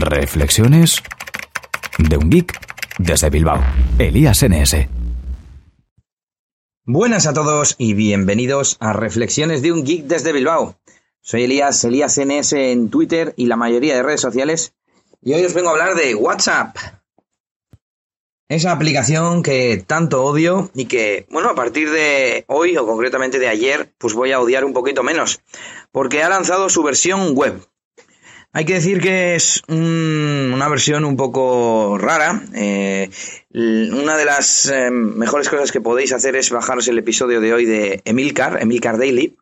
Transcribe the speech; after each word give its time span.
Reflexiones 0.00 1.02
de 1.98 2.16
un 2.16 2.30
geek 2.30 2.58
desde 2.98 3.30
Bilbao. 3.30 3.62
Elías 3.98 4.42
NS. 4.42 4.88
Buenas 6.84 7.26
a 7.26 7.32
todos 7.32 7.74
y 7.78 7.94
bienvenidos 7.94 8.76
a 8.80 8.92
Reflexiones 8.92 9.62
de 9.62 9.72
un 9.72 9.84
geek 9.84 10.04
desde 10.04 10.32
Bilbao. 10.32 10.78
Soy 11.20 11.44
Elías, 11.44 11.82
Elías 11.84 12.18
NS 12.18 12.52
en 12.52 12.90
Twitter 12.90 13.34
y 13.36 13.46
la 13.46 13.56
mayoría 13.56 13.96
de 13.96 14.02
redes 14.02 14.20
sociales. 14.20 14.74
Y 15.22 15.32
hoy 15.32 15.44
os 15.44 15.54
vengo 15.54 15.68
a 15.68 15.72
hablar 15.72 15.94
de 15.96 16.14
WhatsApp. 16.14 16.76
Esa 18.48 18.70
aplicación 18.70 19.42
que 19.42 19.82
tanto 19.84 20.24
odio 20.24 20.70
y 20.72 20.84
que, 20.84 21.26
bueno, 21.30 21.50
a 21.50 21.56
partir 21.56 21.90
de 21.90 22.44
hoy 22.46 22.76
o 22.76 22.86
concretamente 22.86 23.40
de 23.40 23.48
ayer, 23.48 23.92
pues 23.98 24.14
voy 24.14 24.30
a 24.30 24.40
odiar 24.40 24.64
un 24.64 24.72
poquito 24.72 25.02
menos. 25.02 25.40
Porque 25.90 26.22
ha 26.22 26.28
lanzado 26.28 26.68
su 26.68 26.84
versión 26.84 27.34
web. 27.34 27.60
Hay 28.56 28.64
que 28.64 28.72
decir 28.72 29.02
que 29.02 29.34
es 29.34 29.62
una 29.68 30.66
versión 30.70 31.04
un 31.04 31.14
poco 31.14 31.98
rara. 31.98 32.40
Eh, 32.54 33.10
una 33.52 34.16
de 34.16 34.24
las 34.24 34.70
eh, 34.70 34.90
mejores 34.90 35.50
cosas 35.50 35.70
que 35.70 35.82
podéis 35.82 36.14
hacer 36.14 36.36
es 36.36 36.50
bajaros 36.50 36.88
el 36.88 36.96
episodio 36.96 37.42
de 37.42 37.52
hoy 37.52 37.66
de 37.66 38.00
Emilcar, 38.06 38.62
Emilcar 38.62 38.96
Daily, 38.96 39.36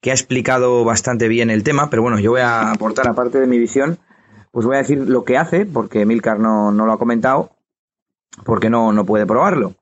que 0.00 0.12
ha 0.12 0.14
explicado 0.14 0.84
bastante 0.84 1.26
bien 1.26 1.50
el 1.50 1.64
tema, 1.64 1.90
pero 1.90 2.02
bueno, 2.02 2.20
yo 2.20 2.30
voy 2.30 2.42
a 2.42 2.70
aportar, 2.70 3.08
aparte 3.08 3.40
de 3.40 3.48
mi 3.48 3.58
visión, 3.58 3.98
pues 4.52 4.64
voy 4.64 4.76
a 4.76 4.82
decir 4.82 4.98
lo 4.98 5.24
que 5.24 5.36
hace, 5.36 5.66
porque 5.66 6.02
Emilcar 6.02 6.38
no, 6.38 6.70
no 6.70 6.86
lo 6.86 6.92
ha 6.92 6.98
comentado, 6.98 7.50
porque 8.44 8.70
no, 8.70 8.92
no 8.92 9.04
puede 9.04 9.26
probarlo. 9.26 9.74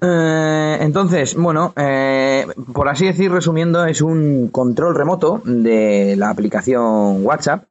Eh, 0.00 0.78
entonces, 0.80 1.36
bueno, 1.36 1.74
por 2.72 2.88
así 2.88 3.06
decir, 3.06 3.30
resumiendo, 3.30 3.84
es 3.84 4.02
un 4.02 4.48
control 4.48 4.96
remoto 4.96 5.42
de 5.44 6.16
la 6.16 6.30
aplicación 6.30 7.24
WhatsApp, 7.24 7.67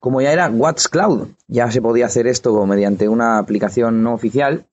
como 0.00 0.20
ya 0.20 0.32
era 0.32 0.50
WhatsCloud. 0.50 1.28
Ya 1.46 1.70
se 1.70 1.80
podía 1.80 2.06
hacer 2.06 2.26
esto 2.26 2.66
mediante 2.66 3.08
una 3.08 3.38
aplicación 3.38 4.02
no 4.02 4.12
oficial, 4.14 4.66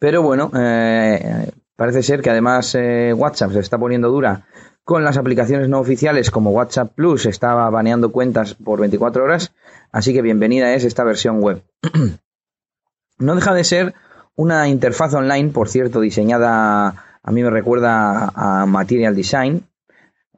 pero 0.00 0.22
bueno, 0.22 0.50
eh, 0.58 1.52
parece 1.76 2.02
ser 2.02 2.22
que 2.22 2.30
además 2.30 2.76
WhatsApp 3.14 3.52
se 3.52 3.60
está 3.60 3.78
poniendo 3.78 4.10
dura 4.10 4.44
con 4.86 5.02
las 5.02 5.16
aplicaciones 5.16 5.68
no 5.68 5.80
oficiales 5.80 6.30
como 6.30 6.52
WhatsApp 6.52 6.92
Plus, 6.94 7.26
estaba 7.26 7.68
baneando 7.70 8.12
cuentas 8.12 8.54
por 8.54 8.78
24 8.78 9.24
horas, 9.24 9.52
así 9.90 10.14
que 10.14 10.22
bienvenida 10.22 10.74
es 10.74 10.84
esta 10.84 11.02
versión 11.02 11.40
web. 11.40 11.64
no 13.18 13.34
deja 13.34 13.52
de 13.52 13.64
ser 13.64 13.94
una 14.36 14.68
interfaz 14.68 15.12
online, 15.14 15.50
por 15.50 15.68
cierto, 15.68 16.00
diseñada, 16.00 17.18
a 17.20 17.32
mí 17.32 17.42
me 17.42 17.50
recuerda 17.50 18.30
a 18.32 18.64
Material 18.66 19.16
Design. 19.16 19.64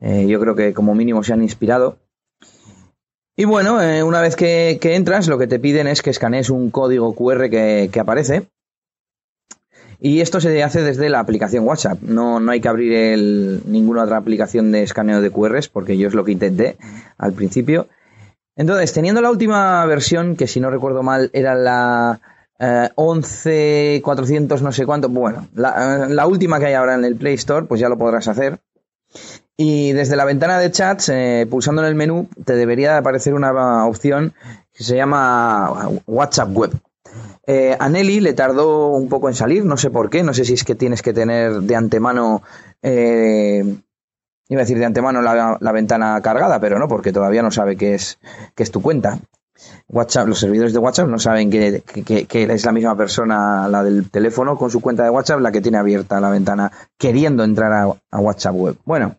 Eh, 0.01 0.27
yo 0.27 0.41
creo 0.41 0.55
que 0.55 0.73
como 0.73 0.95
mínimo 0.95 1.23
se 1.23 1.35
han 1.35 1.43
inspirado. 1.43 1.99
Y 3.39 3.45
bueno, 3.45 3.81
eh, 3.81 4.03
una 4.03 4.21
vez 4.21 4.35
que, 4.35 4.81
entras, 4.83 5.29
lo 5.29 5.39
que 5.39 5.47
te 5.47 5.61
piden 5.61 5.87
es 5.87 6.03
que 6.03 6.11
escanees 6.11 6.51
un 6.51 6.71
código 6.71 7.15
QR 7.15 7.49
que, 7.49 7.89
aparece. 8.01 8.49
Y 10.01 10.23
esto 10.23 10.41
se 10.41 10.61
hace 10.65 10.83
desde 10.83 11.09
la 11.09 11.21
aplicación 11.21 11.65
WhatsApp. 11.65 12.03
No, 12.03 12.41
no 12.41 12.51
hay 12.51 12.61
que 12.61 12.67
abrir 12.67 12.93
el, 12.93 13.63
ninguna 13.67 14.03
otra 14.03 14.17
aplicación 14.17 14.73
de 14.73 14.83
escaneo 14.83 15.21
de 15.21 15.31
QRs, 15.31 15.69
porque 15.69 15.97
yo 15.97 16.09
es 16.09 16.15
lo 16.15 16.25
que 16.25 16.33
intenté 16.33 16.79
al 17.17 17.33
principio. 17.33 17.87
Entonces, 18.57 18.93
teniendo 18.93 19.21
la 19.21 19.31
última 19.31 19.87
versión, 19.87 20.35
que 20.35 20.49
si 20.49 20.59
no 20.59 20.69
recuerdo 20.69 21.05
mal 21.05 21.31
era 21.33 21.55
la 21.55 22.21
eh, 22.59 22.89
11, 22.97 24.01
400, 24.03 24.63
no 24.63 24.73
sé 24.73 24.85
cuánto. 24.85 25.09
Bueno, 25.11 25.47
la, 25.55 26.09
la, 26.09 26.27
última 26.27 26.59
que 26.59 26.67
hay 26.67 26.75
ahora 26.75 26.97
en 26.97 27.05
el 27.05 27.15
Play 27.15 27.35
Store, 27.35 27.67
pues 27.67 27.81
ya 27.81 27.89
lo 27.89 27.99
podrás 27.99 28.27
hacer. 28.27 28.59
Y 29.61 29.93
desde 29.93 30.15
la 30.15 30.25
ventana 30.25 30.59
de 30.61 30.71
chats, 30.71 31.09
eh, 31.09 31.47
pulsando 31.51 31.83
en 31.83 31.89
el 31.89 31.97
menú, 31.97 32.29
te 32.45 32.55
debería 32.55 32.97
aparecer 32.97 33.35
una 33.35 33.87
opción 33.87 34.33
que 34.73 34.85
se 34.85 34.97
llama 34.97 35.91
WhatsApp 36.07 36.57
Web. 36.57 36.71
Eh, 37.45 37.77
a 37.79 37.89
Nelly 37.89 38.21
le 38.21 38.35
tardó 38.35 38.89
un 38.89 39.09
poco 39.09 39.29
en 39.29 39.35
salir, 39.35 39.65
no 39.65 39.77
sé 39.77 39.91
por 39.91 40.11
qué, 40.11 40.23
no 40.23 40.33
sé 40.33 40.45
si 40.45 40.53
es 40.53 40.63
que 40.63 40.77
tienes 40.77 41.03
que 41.03 41.13
tener 41.13 41.63
de 41.63 41.75
antemano, 41.75 42.43
eh, 42.83 43.65
iba 44.49 44.61
a 44.61 44.65
decir 44.65 44.79
de 44.79 44.85
antemano 44.85 45.23
la, 45.23 45.59
la, 45.59 45.73
ventana 45.73 46.21
cargada, 46.23 46.61
pero 46.61 46.79
no, 46.79 46.87
porque 46.87 47.13
todavía 47.13 47.43
no 47.43 47.51
sabe 47.51 47.77
qué 47.77 47.95
es, 47.95 48.19
qué 48.55 48.63
es 48.63 48.71
tu 48.71 48.81
cuenta. 48.81 49.19
WhatsApp, 49.89 50.29
los 50.29 50.39
servidores 50.39 50.73
de 50.73 50.79
WhatsApp 50.79 51.09
no 51.09 51.19
saben 51.19 51.51
que, 51.51 51.83
es 51.89 52.65
la 52.65 52.73
misma 52.73 52.97
persona, 52.97 53.69
la 53.69 53.83
del 53.83 54.11
teléfono, 54.11 54.57
con 54.57 54.71
su 54.71 54.81
cuenta 54.81 55.03
de 55.03 55.11
WhatsApp, 55.11 55.41
la 55.41 55.51
que 55.51 55.61
tiene 55.61 55.79
abierta 55.79 56.21
la 56.21 56.31
ventana 56.31 56.71
queriendo 56.97 57.43
entrar 57.43 57.73
a, 57.73 58.19
WhatsApp 58.19 58.55
web. 58.55 58.77
Bueno, 58.85 59.17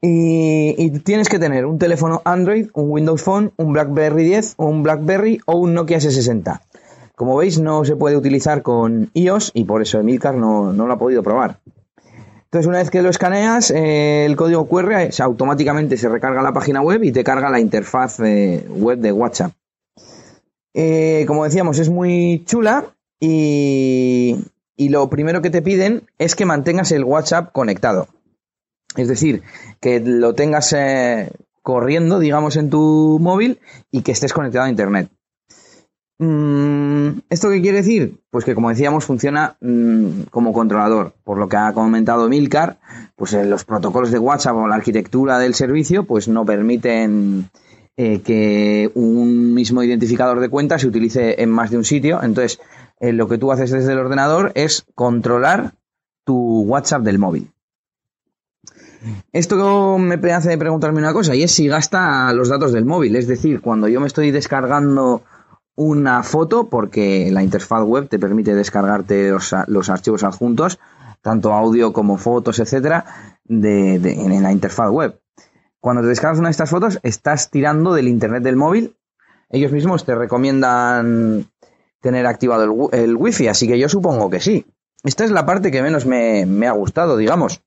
y, 0.00 0.90
tienes 1.00 1.28
que 1.28 1.38
tener 1.38 1.66
un 1.66 1.78
teléfono 1.78 2.22
Android, 2.24 2.68
un 2.74 2.90
Windows 2.90 3.22
Phone, 3.22 3.52
un 3.56 3.72
BlackBerry 3.72 4.24
10, 4.24 4.54
un 4.58 4.82
BlackBerry 4.82 5.40
o 5.46 5.56
un 5.56 5.74
Nokia 5.74 5.98
S60. 5.98 6.60
Como 7.14 7.36
veis, 7.36 7.60
no 7.60 7.84
se 7.84 7.96
puede 7.96 8.16
utilizar 8.16 8.62
con 8.62 9.10
iOS 9.12 9.50
y 9.54 9.64
por 9.64 9.82
eso 9.82 10.00
Emilcar 10.00 10.34
no, 10.34 10.72
no 10.72 10.86
lo 10.86 10.92
ha 10.94 10.98
podido 10.98 11.22
probar. 11.22 11.58
Entonces, 12.50 12.66
una 12.66 12.78
vez 12.78 12.90
que 12.90 13.00
lo 13.00 13.10
escaneas, 13.10 13.70
eh, 13.70 14.24
el 14.26 14.34
código 14.34 14.66
QR 14.66 15.08
automáticamente 15.20 15.96
se 15.96 16.08
recarga 16.08 16.42
la 16.42 16.52
página 16.52 16.80
web 16.80 17.04
y 17.04 17.12
te 17.12 17.22
carga 17.22 17.48
la 17.48 17.60
interfaz 17.60 18.18
eh, 18.18 18.66
web 18.68 18.98
de 18.98 19.12
WhatsApp. 19.12 19.52
Eh, 20.74 21.24
como 21.28 21.44
decíamos, 21.44 21.78
es 21.78 21.90
muy 21.90 22.42
chula 22.46 22.86
y, 23.20 24.36
lo 24.78 25.08
primero 25.10 25.42
que 25.42 25.50
te 25.50 25.62
piden 25.62 26.02
es 26.18 26.34
que 26.34 26.44
mantengas 26.44 26.90
el 26.90 27.04
WhatsApp 27.04 27.52
conectado. 27.52 28.08
Es 28.96 29.08
decir, 29.08 29.42
que 29.80 30.00
lo 30.00 30.34
tengas 30.34 30.74
corriendo, 31.62 32.18
digamos, 32.18 32.56
en 32.56 32.70
tu 32.70 33.18
móvil 33.20 33.60
y 33.90 34.02
que 34.02 34.12
estés 34.12 34.32
conectado 34.32 34.64
a 34.64 34.70
Internet. 34.70 35.10
Mm, 36.22 37.20
¿Esto 37.30 37.48
qué 37.48 37.62
quiere 37.62 37.78
decir? 37.78 38.20
Pues 38.28 38.44
que, 38.44 38.54
como 38.54 38.68
decíamos, 38.68 39.06
funciona 39.06 39.56
mm, 39.62 40.24
como 40.30 40.52
controlador. 40.52 41.14
Por 41.24 41.38
lo 41.38 41.48
que 41.48 41.56
ha 41.56 41.72
comentado 41.72 42.28
Milcar, 42.28 42.78
pues 43.16 43.32
en 43.32 43.48
los 43.48 43.64
protocolos 43.64 44.10
de 44.10 44.18
WhatsApp 44.18 44.56
o 44.56 44.68
la 44.68 44.74
arquitectura 44.74 45.38
del 45.38 45.54
servicio, 45.54 46.04
pues 46.04 46.28
no 46.28 46.44
permiten 46.44 47.48
eh, 47.96 48.20
que 48.20 48.90
un 48.94 49.54
mismo 49.54 49.82
identificador 49.82 50.40
de 50.40 50.50
cuenta 50.50 50.78
se 50.78 50.88
utilice 50.88 51.42
en 51.42 51.48
más 51.48 51.70
de 51.70 51.78
un 51.78 51.84
sitio. 51.84 52.22
Entonces, 52.22 52.60
eh, 52.98 53.14
lo 53.14 53.26
que 53.26 53.38
tú 53.38 53.50
haces 53.50 53.70
desde 53.70 53.92
el 53.92 53.98
ordenador 53.98 54.52
es 54.54 54.84
controlar 54.94 55.72
tu 56.24 56.64
WhatsApp 56.64 57.02
del 57.02 57.18
móvil. 57.18 57.50
Esto 59.32 59.98
me 59.98 60.14
hace 60.32 60.58
preguntarme 60.58 61.00
una 61.00 61.12
cosa, 61.12 61.34
y 61.34 61.42
es 61.42 61.52
si 61.52 61.68
gasta 61.68 62.32
los 62.32 62.48
datos 62.48 62.72
del 62.72 62.84
móvil. 62.84 63.16
Es 63.16 63.26
decir, 63.26 63.60
cuando 63.60 63.88
yo 63.88 64.00
me 64.00 64.06
estoy 64.06 64.30
descargando 64.30 65.22
una 65.76 66.22
foto 66.22 66.68
porque 66.68 67.30
la 67.30 67.42
interfaz 67.42 67.82
web 67.84 68.08
te 68.08 68.18
permite 68.18 68.54
descargarte 68.54 69.30
los, 69.30 69.88
archivos 69.88 70.24
adjuntos, 70.24 70.78
tanto 71.22 71.54
audio 71.54 71.92
como 71.92 72.18
fotos, 72.18 72.58
etcétera, 72.58 73.38
de, 73.44 73.94
en 73.94 74.42
la 74.42 74.52
interfaz 74.52 74.90
web. 74.90 75.18
Cuando 75.80 76.02
te 76.02 76.08
descargas 76.08 76.38
una 76.38 76.48
de 76.48 76.52
estas 76.52 76.68
fotos, 76.68 77.00
estás 77.02 77.50
tirando 77.50 77.94
del 77.94 78.08
internet 78.08 78.42
del 78.42 78.56
móvil. 78.56 78.96
Ellos 79.48 79.72
mismos 79.72 80.04
te 80.04 80.14
recomiendan 80.14 81.46
tener 82.00 82.26
activado 82.26 82.90
el, 82.92 83.16
wifi, 83.16 83.48
así 83.48 83.66
que 83.66 83.78
yo 83.78 83.88
supongo 83.88 84.28
que 84.28 84.40
sí. 84.40 84.66
Esta 85.02 85.24
es 85.24 85.30
la 85.30 85.46
parte 85.46 85.70
que 85.70 85.82
menos 85.82 86.04
me, 86.04 86.66
ha 86.66 86.72
gustado, 86.72 87.16
digamos. 87.16 87.62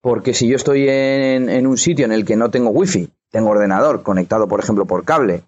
Porque 0.00 0.32
si 0.32 0.48
yo 0.48 0.56
estoy 0.56 0.86
en, 0.88 1.66
un 1.66 1.76
sitio 1.76 2.04
en 2.04 2.12
el 2.12 2.24
que 2.24 2.36
no 2.36 2.50
tengo 2.50 2.70
wifi, 2.70 3.10
tengo 3.30 3.50
ordenador 3.50 4.02
conectado, 4.02 4.46
por 4.46 4.60
ejemplo, 4.60 4.86
por 4.86 5.04
cable, 5.04 5.42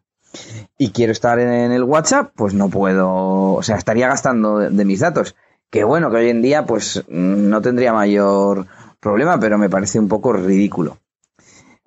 y 0.76 0.90
quiero 0.90 1.12
estar 1.12 1.38
en 1.38 1.72
el 1.72 1.84
WhatsApp, 1.84 2.32
pues 2.34 2.54
no 2.54 2.68
puedo, 2.68 3.54
o 3.54 3.62
sea, 3.62 3.76
estaría 3.76 4.08
gastando 4.08 4.58
de, 4.58 4.84
mis 4.84 5.00
datos. 5.00 5.36
Que 5.70 5.84
bueno, 5.84 6.10
que 6.10 6.16
hoy 6.16 6.30
en 6.30 6.42
día 6.42 6.66
pues 6.66 7.04
no 7.08 7.62
tendría 7.62 7.92
mayor 7.92 8.66
problema, 8.98 9.38
pero 9.38 9.56
me 9.56 9.70
parece 9.70 10.00
un 10.00 10.08
poco 10.08 10.32
ridículo. 10.32 10.98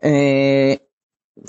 Eh, 0.02 0.88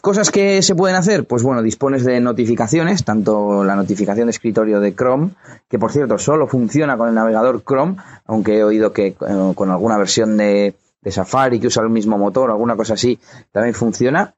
cosas 0.03 0.33
que 0.33 0.63
se 0.63 0.75
pueden 0.75 0.97
hacer, 0.97 1.27
pues 1.27 1.45
bueno, 1.45 1.63
dispones 1.63 2.05
de 2.05 2.21
notificaciones, 2.21 3.05
tanto 3.05 3.62
la 3.65 3.77
notificación 3.77 4.27
de 4.27 4.33
escritorio 4.33 4.81
de 4.81 4.94
Chrome, 4.94 5.31
que 5.69 5.79
por 5.79 5.93
cierto 5.93 6.19
solo 6.19 6.49
funciona 6.49 6.97
con 6.97 7.09
el 7.09 7.15
navegador 7.15 7.62
Chrome, 7.65 7.97
aunque 8.25 8.59
he 8.59 8.65
oído 8.65 8.93
que 8.93 9.09
eh, 9.09 9.17
con 9.55 9.71
alguna 9.71 9.97
versión 9.97 10.37
de, 10.37 10.75
de 11.05 11.12
Safari 11.12 11.61
que 11.61 11.69
usa 11.69 11.83
el 11.83 11.91
mismo 11.91 12.19
motor, 12.19 12.51
alguna 12.51 12.77
cosa 12.77 12.95
así, 12.95 13.19
también 13.53 13.75
funciona. 13.75 14.35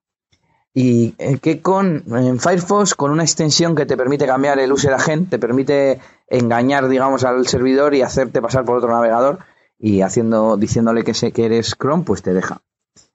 Y 0.74 1.14
eh, 1.16 1.38
que 1.38 1.62
con 1.62 2.04
Firefox 2.38 2.94
con 2.94 3.10
una 3.10 3.22
extensión 3.22 3.74
que 3.74 3.86
te 3.86 3.96
permite 3.96 4.26
cambiar 4.26 4.58
el 4.58 4.70
user 4.70 4.92
agent, 4.92 5.30
te 5.30 5.38
permite 5.38 6.00
engañar 6.28 6.88
digamos 6.88 7.24
al 7.24 7.46
servidor 7.46 7.94
y 7.94 8.02
hacerte 8.02 8.42
pasar 8.42 8.66
por 8.66 8.76
otro 8.76 8.90
navegador 8.90 9.38
y 9.78 10.02
haciendo 10.02 10.58
diciéndole 10.58 11.02
que 11.02 11.14
sé 11.14 11.32
que 11.32 11.46
eres 11.46 11.76
Chrome 11.80 12.04
pues 12.04 12.20
te 12.20 12.34
deja. 12.34 12.60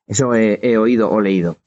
Eso 0.07 0.33
he, 0.33 0.77
oído 0.77 1.12
o 1.12 1.21
leído. 1.21 1.57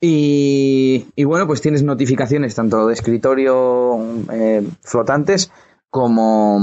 Y, 0.00 1.08
y, 1.14 1.24
bueno 1.24 1.46
pues 1.46 1.60
tienes 1.60 1.82
notificaciones 1.82 2.54
tanto 2.54 2.86
de 2.86 2.94
escritorio 2.94 3.98
eh, 4.32 4.66
flotantes 4.82 5.50
como 5.90 6.58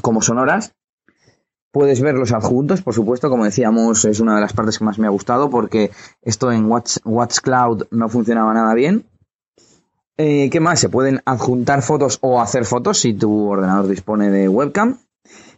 como 0.00 0.22
sonoras 0.22 0.74
Puedes 1.70 2.00
ver 2.00 2.14
los 2.14 2.32
adjuntos, 2.32 2.80
por 2.80 2.94
supuesto, 2.94 3.28
como 3.28 3.44
decíamos, 3.44 4.04
es 4.06 4.20
una 4.20 4.34
de 4.34 4.40
las 4.40 4.54
partes 4.54 4.78
que 4.78 4.84
más 4.84 4.98
me 4.98 5.06
ha 5.06 5.10
gustado 5.10 5.50
porque 5.50 5.90
esto 6.22 6.50
en 6.50 6.64
Watch, 6.66 7.40
Cloud 7.42 7.86
no 7.90 8.08
funcionaba 8.08 8.54
nada 8.54 8.72
bien. 8.74 9.04
Eh, 10.16 10.48
¿Qué 10.50 10.60
más? 10.60 10.80
Se 10.80 10.88
pueden 10.88 11.20
adjuntar 11.26 11.82
fotos 11.82 12.18
o 12.22 12.40
hacer 12.40 12.64
fotos 12.64 12.98
si 12.98 13.12
tu 13.12 13.48
ordenador 13.48 13.86
dispone 13.86 14.30
de 14.30 14.48
webcam. 14.48 14.98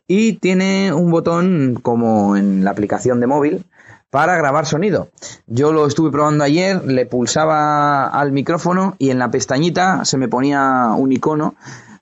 Y 0.09 0.35
tiene 0.35 0.93
un 0.93 1.12
botón 1.12 1.79
como 1.81 2.37
en 2.37 2.65
la 2.65 2.73
aplicación 2.73 3.21
de 3.21 3.29
móvil 3.29 3.65
para 4.11 4.37
grabar 4.37 4.67
sonido. 4.67 5.09
Yo 5.47 5.73
lo 5.73 5.87
estuve 5.87 6.11
probando 6.11 6.43
ayer, 6.43 6.85
le 6.85 7.07
pulsaba 7.07 8.09
al 8.09 8.33
micrófono 8.33 8.97
y 8.99 9.11
en 9.11 9.21
la 9.21 9.31
pestañita 9.31 10.05
se 10.05 10.19
me 10.19 10.29
ponía 10.29 10.89
un 10.97 11.12
icono 11.12 11.55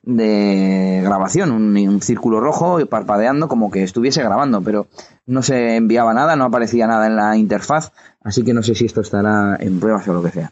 de 0.09 1.01
grabación, 1.03 1.51
un, 1.51 2.01
círculo 2.01 2.39
rojo 2.39 2.83
parpadeando 2.87 3.47
como 3.47 3.69
que 3.69 3.83
estuviese 3.83 4.23
grabando, 4.23 4.61
pero 4.61 4.87
no 5.27 5.43
se 5.43 5.75
enviaba 5.75 6.13
nada, 6.13 6.35
no 6.35 6.45
aparecía 6.45 6.87
nada 6.87 7.05
en 7.05 7.15
la 7.15 7.37
interfaz, 7.37 7.91
así 8.23 8.43
que 8.43 8.53
no 8.53 8.63
sé 8.63 8.73
si 8.73 8.85
esto 8.85 9.01
estará 9.01 9.57
en 9.59 9.79
pruebas 9.79 10.07
o 10.07 10.13
lo 10.13 10.23
que 10.23 10.31
sea. 10.31 10.51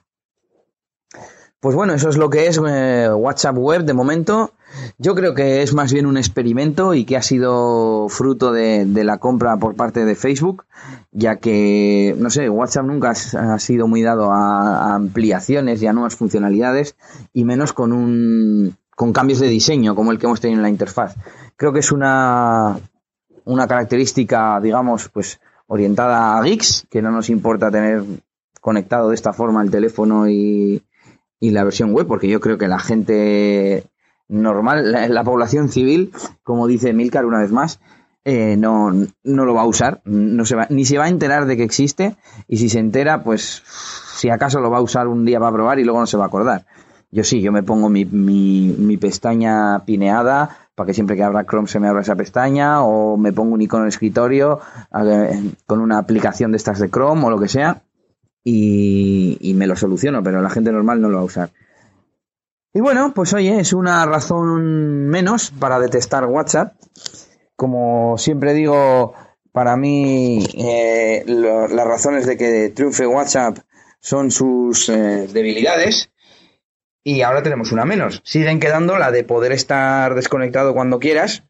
Pues 1.59 1.75
bueno, 1.75 1.93
eso 1.93 2.09
es 2.09 2.17
lo 2.17 2.29
que 2.29 2.45
es 2.45 2.61
eh, 2.63 3.09
WhatsApp 3.11 3.57
Web 3.57 3.83
de 3.85 3.93
momento. 3.93 4.51
Yo 4.99 5.15
creo 5.15 5.33
que 5.33 5.63
es 5.63 5.73
más 5.73 5.91
bien 5.91 6.05
un 6.05 6.17
experimento 6.17 6.93
y 6.93 7.03
que 7.03 7.17
ha 7.17 7.23
sido 7.23 8.09
fruto 8.09 8.51
de, 8.51 8.85
la 8.85 9.17
compra 9.17 9.57
por 9.57 9.73
parte 9.73 10.05
de 10.05 10.13
Facebook, 10.13 10.65
ya 11.11 11.37
que, 11.37 12.15
no 12.19 12.29
sé, 12.29 12.47
WhatsApp 12.47 12.85
nunca 12.85 13.09
ha 13.09 13.59
sido 13.59 13.87
muy 13.87 14.03
dado 14.03 14.31
a, 14.31 14.91
a 14.91 14.95
ampliaciones 14.95 15.81
y 15.81 15.87
a 15.87 15.93
nuevas 15.93 16.15
funcionalidades, 16.15 16.95
y 17.33 17.43
menos 17.43 17.73
con 17.73 17.91
un 17.91 18.77
con 18.97 19.13
cambios 19.13 19.39
de 19.39 19.47
diseño 19.47 19.93
como 19.93 20.11
el 20.11 20.17
que 20.17 20.25
hemos 20.25 20.41
tenido 20.41 20.57
en 20.57 20.63
la 20.63 20.69
interfaz. 20.69 21.15
Creo 21.55 21.71
que 21.71 21.81
es 21.81 21.91
una, 21.91 22.79
una 23.45 23.67
característica, 23.67 24.59
digamos, 24.59 25.07
pues 25.09 25.39
orientada 25.67 26.35
a 26.35 26.41
geeks, 26.41 26.87
que 26.89 27.03
no 27.03 27.11
nos 27.11 27.29
importa 27.29 27.69
tener 27.69 28.03
conectado 28.59 29.09
de 29.09 29.15
esta 29.15 29.33
forma 29.33 29.61
el 29.61 29.69
teléfono 29.69 30.27
y, 30.27 30.81
y 31.39 31.51
la 31.51 31.63
versión 31.63 31.93
web, 31.93 32.07
porque 32.07 32.27
yo 32.27 32.39
creo 32.39 32.57
que 32.57 32.67
la 32.67 32.79
gente 32.79 33.83
normal, 34.27 34.91
la, 34.91 35.23
población 35.23 35.69
civil, 35.69 36.11
como 36.41 36.65
dice 36.65 36.91
Milcar 36.91 37.27
una 37.27 37.41
vez 37.41 37.51
más, 37.51 37.79
eh, 38.25 38.57
no, 38.57 38.91
no 39.23 39.45
lo 39.45 39.53
va 39.53 39.61
a 39.61 39.67
usar, 39.67 40.01
no 40.05 40.43
se 40.43 40.55
va, 40.55 40.65
ni 40.71 40.85
se 40.85 40.97
va 40.97 41.05
a 41.05 41.09
enterar 41.09 41.45
de 41.45 41.55
que 41.55 41.63
existe, 41.63 42.15
y 42.47 42.57
si 42.57 42.67
se 42.67 42.79
entera, 42.79 43.23
pues 43.23 43.61
si 44.15 44.31
acaso 44.31 44.59
lo 44.59 44.71
va 44.71 44.79
a 44.79 44.81
usar 44.81 45.07
un 45.07 45.23
día 45.23 45.39
para 45.39 45.51
probar 45.51 45.77
y 45.77 45.83
luego 45.83 45.99
no 45.99 46.07
se 46.07 46.17
va 46.17 46.23
a 46.23 46.27
acordar. 46.27 46.65
Yo 47.09 47.23
sí, 47.23 47.41
yo 47.41 47.51
me 47.51 47.63
pongo 47.63 47.89
mi, 47.89 48.03
mi, 48.05 48.97
pestaña 48.97 49.85
pineada 49.85 50.57
para 50.75 50.87
que 50.87 50.93
siempre 50.93 51.15
que 51.15 51.23
abra 51.23 51.45
Chrome 51.45 51.67
se 51.67 51.79
me 51.79 51.87
abra 51.87 52.01
esa 52.01 52.15
pestaña 52.15 52.83
o 52.83 53.17
me 53.17 53.31
pongo 53.31 53.53
un 53.53 53.61
icono 53.61 53.83
de 53.83 53.89
escritorio 53.89 54.59
con 55.65 55.79
una 55.79 55.97
aplicación 55.97 56.51
de 56.51 56.57
estas 56.57 56.79
de 56.79 56.89
Chrome 56.89 57.25
o 57.25 57.29
lo 57.29 57.39
que 57.39 57.47
sea 57.47 57.81
y, 58.43 59.53
me 59.55 59.67
lo 59.67 59.75
soluciono, 59.75 60.23
pero 60.23 60.41
la 60.41 60.49
gente 60.49 60.71
normal 60.71 61.01
no 61.01 61.09
lo 61.09 61.17
va 61.17 61.21
a 61.21 61.25
usar. 61.25 61.49
Y 62.73 62.79
bueno, 62.79 63.13
pues 63.13 63.33
oye, 63.33 63.59
es 63.59 63.73
una 63.73 64.05
razón 64.05 65.07
menos 65.07 65.51
para 65.51 65.79
detestar 65.79 66.25
WhatsApp. 66.25 66.75
Como 67.55 68.17
siempre 68.17 68.53
digo, 68.53 69.13
para 69.51 69.75
mí 69.75 70.45
eh, 70.55 71.23
las 71.25 71.87
razones 71.87 72.25
de 72.25 72.37
que 72.37 72.69
triunfe 72.69 73.07
WhatsApp 73.07 73.57
son 73.99 74.29
sus 74.31 74.89
eh, 74.89 75.27
debilidades 75.33 76.11
y 77.07 77.21
ahora 77.21 77.41
tenemos 77.41 77.71
una 77.71 77.85
menos. 77.85 78.19
Siguen 78.25 78.59
quedando 78.59 78.97
la 78.97 79.11
de 79.11 79.23
poder 79.23 79.53
estar 79.53 80.13
desconectado 80.13 80.73
cuando 80.73 80.99
quieras 80.99 81.43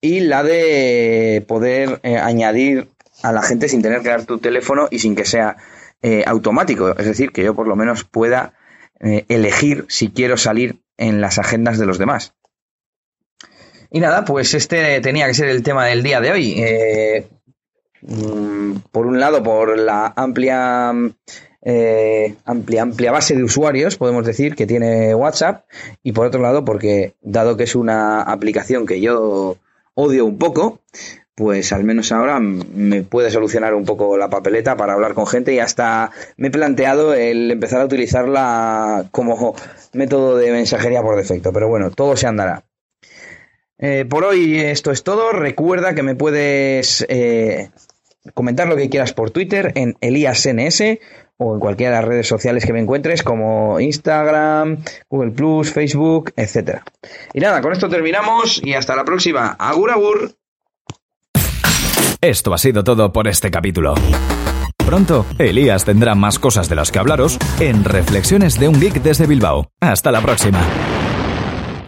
y 0.00 0.20
la 0.20 0.42
de 0.42 1.44
poder 1.46 2.00
eh, 2.02 2.16
añadir 2.16 2.88
a 3.22 3.32
la 3.32 3.42
gente 3.42 3.68
sin 3.68 3.82
tener 3.82 4.00
que 4.00 4.08
dar 4.08 4.24
tu 4.24 4.38
teléfono 4.38 4.88
y 4.90 5.00
sin 5.00 5.14
que 5.14 5.26
sea 5.26 5.58
eh, 6.00 6.24
automático. 6.26 6.96
Es 6.96 7.04
decir, 7.04 7.32
que 7.32 7.44
yo 7.44 7.54
por 7.54 7.68
lo 7.68 7.76
menos 7.76 8.04
pueda 8.04 8.54
eh, 9.00 9.26
elegir 9.28 9.84
si 9.90 10.08
quiero 10.08 10.38
salir 10.38 10.80
en 10.96 11.20
las 11.20 11.38
agendas 11.38 11.78
de 11.78 11.84
los 11.84 11.98
demás. 11.98 12.32
Y 13.90 14.00
nada, 14.00 14.24
pues 14.24 14.54
este 14.54 15.02
tenía 15.02 15.26
que 15.26 15.34
ser 15.34 15.50
el 15.50 15.62
tema 15.62 15.84
del 15.84 16.02
día 16.02 16.22
de 16.22 16.32
hoy. 16.32 17.28
Mm, 18.02 18.76
por 18.92 19.06
un 19.06 19.20
lado, 19.20 19.42
por 19.42 19.78
la 19.78 20.12
amplia 20.16 20.92
eh, 21.62 22.34
amplia, 22.44 22.82
amplia 22.82 23.12
base 23.12 23.34
de 23.34 23.44
usuarios, 23.44 23.96
podemos 23.96 24.24
decir, 24.24 24.54
que 24.54 24.66
tiene 24.66 25.14
WhatsApp, 25.14 25.64
y 26.02 26.12
por 26.12 26.26
otro 26.26 26.40
lado, 26.40 26.64
porque 26.64 27.14
dado 27.20 27.56
que 27.56 27.64
es 27.64 27.74
una 27.74 28.22
aplicación 28.22 28.86
que 28.86 29.00
yo 29.00 29.56
odio 29.94 30.24
un 30.24 30.38
poco, 30.38 30.80
pues 31.34 31.72
al 31.72 31.84
menos 31.84 32.10
ahora 32.10 32.40
me 32.40 33.02
puede 33.02 33.30
solucionar 33.30 33.74
un 33.74 33.84
poco 33.84 34.16
la 34.16 34.28
papeleta 34.28 34.76
para 34.76 34.94
hablar 34.94 35.14
con 35.14 35.26
gente 35.26 35.52
y 35.52 35.60
hasta 35.60 36.10
me 36.36 36.48
he 36.48 36.50
planteado 36.50 37.14
el 37.14 37.50
empezar 37.50 37.80
a 37.80 37.84
utilizarla 37.84 39.06
como 39.12 39.54
método 39.92 40.36
de 40.36 40.50
mensajería 40.50 41.02
por 41.02 41.16
defecto, 41.16 41.52
pero 41.52 41.68
bueno, 41.68 41.90
todo 41.90 42.16
se 42.16 42.26
andará. 42.26 42.64
Eh, 43.78 44.04
por 44.08 44.24
hoy 44.24 44.58
esto 44.58 44.90
es 44.90 45.02
todo. 45.02 45.32
Recuerda 45.32 45.94
que 45.94 46.02
me 46.02 46.14
puedes 46.14 47.06
eh, 47.08 47.70
comentar 48.34 48.68
lo 48.68 48.76
que 48.76 48.88
quieras 48.88 49.12
por 49.12 49.30
Twitter 49.30 49.72
en 49.74 49.96
ElíasNS 50.00 50.82
o 51.38 51.54
en 51.54 51.60
cualquiera 51.60 51.94
de 51.94 52.00
las 52.00 52.08
redes 52.08 52.26
sociales 52.26 52.66
que 52.66 52.72
me 52.72 52.80
encuentres 52.80 53.22
como 53.22 53.78
Instagram, 53.78 54.78
Google 55.08 55.30
Plus, 55.30 55.72
Facebook, 55.72 56.32
etcétera. 56.36 56.84
Y 57.32 57.40
nada, 57.40 57.60
con 57.60 57.72
esto 57.72 57.88
terminamos 57.88 58.60
y 58.62 58.74
hasta 58.74 58.96
la 58.96 59.04
próxima. 59.04 59.56
Agur 59.58 59.90
agur. 59.92 60.32
Esto 62.20 62.52
ha 62.52 62.58
sido 62.58 62.82
todo 62.82 63.12
por 63.12 63.28
este 63.28 63.50
capítulo. 63.50 63.94
Pronto, 64.84 65.26
Elías 65.38 65.84
tendrá 65.84 66.14
más 66.14 66.38
cosas 66.38 66.68
de 66.68 66.74
las 66.74 66.90
que 66.90 66.98
hablaros 66.98 67.38
en 67.60 67.84
Reflexiones 67.84 68.58
de 68.58 68.68
un 68.68 68.80
Geek 68.80 69.02
desde 69.02 69.26
Bilbao. 69.26 69.70
Hasta 69.80 70.10
la 70.10 70.20
próxima. 70.20 70.60